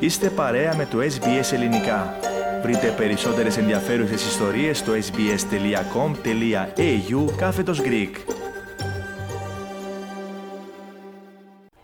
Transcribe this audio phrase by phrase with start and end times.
[0.00, 2.14] Είστε παρέα με το SBS Ελληνικά.
[2.62, 5.34] Βρείτε περισσότερες ενδιαφέρουσες ιστορίες στο sbs.com.au
[7.36, 8.10] κάθετος Greek.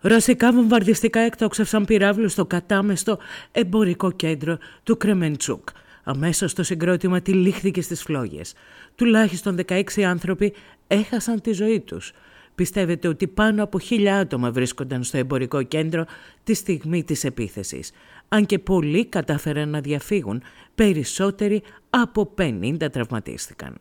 [0.01, 3.19] Ρωσικά βομβαρδιστικά εκτόξευσαν πυράβλους στο κατάμεστο
[3.53, 5.69] εμπορικό κέντρο του Κρεμεντσούκ.
[6.05, 8.55] Αμέσως το συγκρότημα τυλίχθηκε στις φλόγες.
[8.95, 10.55] Τουλάχιστον 16 άνθρωποι
[10.87, 12.13] έχασαν τη ζωή τους.
[12.57, 16.05] Πιστεύετε ότι πάνω από χίλια άτομα βρίσκονταν στο εμπορικό κέντρο
[16.45, 17.91] τη στιγμή της επίθεσης.
[18.29, 20.43] Αν και πολλοί κατάφεραν να διαφύγουν,
[20.75, 23.75] περισσότεροι από 50 τραυματίστηκαν.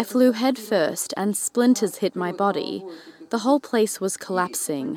[0.00, 2.74] I flew head first and splinters hit my body.
[3.34, 4.88] The whole place was collapsing.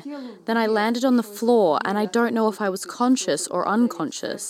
[0.46, 3.62] Then I landed on the floor and I don't know if I was conscious or
[3.76, 4.44] unconscious.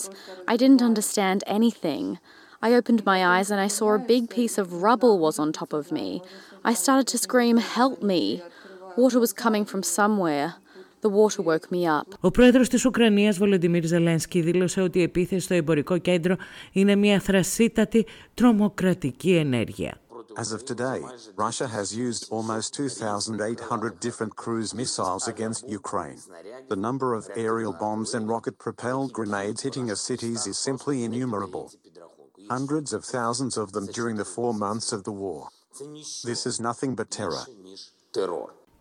[0.53, 2.05] I didn't understand anything.
[2.62, 5.72] I opened my eyes and I saw a big piece of rubble was on top
[5.80, 6.08] of me.
[6.70, 8.42] I started to scream, Help me!
[8.96, 10.48] Water was coming from somewhere.
[11.02, 12.06] The water woke me up.
[12.20, 16.36] Ο πρόεδρος της Ουκρανίας, Βολοντιμίρ Ζελένσκι, δήλωσε ότι η επίθεση στο εμπορικό κέντρο
[16.72, 20.00] είναι μια θρασίτατη τρομοκρατική ενέργεια.
[20.36, 21.00] As of today,
[21.36, 26.18] Russia has used almost 2,800 different cruise missiles against Ukraine.
[26.68, 31.72] The number of aerial bombs and rocket propelled grenades hitting our cities is simply innumerable.
[32.49, 35.41] Hundreds of thousands of them during the four months of the war.
[36.23, 37.45] This is nothing but terror.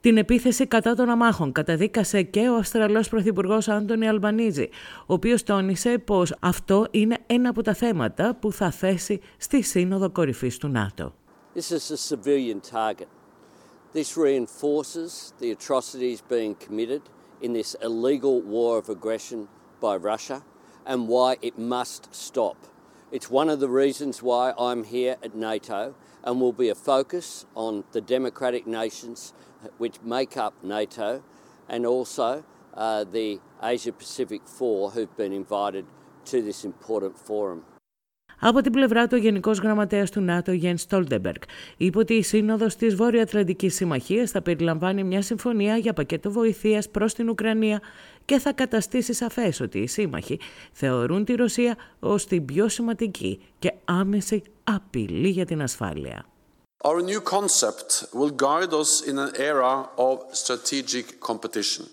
[0.00, 4.68] Την επίθεση κατά των αμάχων καταδίκασε και ο Αυστραλός Πρωθυπουργός Άντωνι Αλμπανίζη,
[5.06, 10.10] ο οποίος τόνισε πως αυτό είναι ένα από τα θέματα που θα θέσει στη Σύνοδο
[10.10, 11.14] Κορυφής του ΝΑΤΟ.
[11.54, 13.08] This is a civilian target.
[13.94, 17.02] This reinforces the atrocities being committed
[17.44, 19.40] in this illegal war of aggression
[19.80, 20.38] by Russia
[20.90, 22.56] and why it must stop.
[23.14, 27.46] It's one of the reasons why I'm here at NATO and will be a focus
[27.54, 29.32] on the democratic nations
[29.78, 31.22] which make up NATO
[31.68, 32.42] and also
[32.76, 35.86] uh, the Asia Pacific Four who've been invited
[36.24, 37.62] to this important forum.
[38.40, 41.42] Από την πλευρά του, ο Γενικός Γραμματέας του ΝΑΤΟ, Γιέν Στόλτεμπεργκ,
[41.76, 47.14] είπε ότι η Σύνοδος της Βόρειο-Ατλαντική Συμμαχίας θα περιλαμβάνει μια συμφωνία για πακέτο βοηθείας προς
[47.14, 47.80] την Ουκρανία
[48.24, 50.40] και θα καταστήσει σαφές ότι οι σύμμαχοι
[50.72, 56.26] θεωρούν τη Ρωσία ως την πιο σημαντική και άμεση απειλή για την ασφάλεια.
[56.84, 61.84] Our new concept will guide us in an era of strategic competition.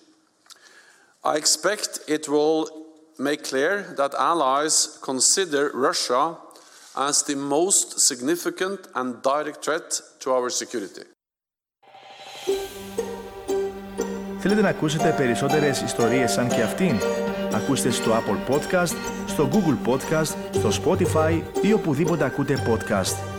[1.23, 2.81] I expect it will
[3.30, 4.76] make clear that allies
[5.09, 6.24] consider Russia
[7.08, 9.88] as the most significant and direct threat
[10.22, 11.04] to our security.
[14.40, 17.00] Θέλετε να ακούσετε περισσότερες ιστορίες σαν και αυτήν?
[17.54, 18.96] Ακούστε στο Apple Podcast,
[19.28, 23.31] στο Google Podcast, στο Spotify ή οπουδήποτε ακούτε podcast.